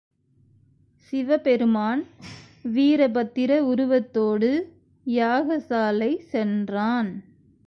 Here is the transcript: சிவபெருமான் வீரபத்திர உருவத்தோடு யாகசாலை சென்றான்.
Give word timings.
சிவபெருமான் 1.13 2.05
வீரபத்திர 2.61 3.65
உருவத்தோடு 3.65 4.73
யாகசாலை 5.05 6.17
சென்றான். 6.17 7.23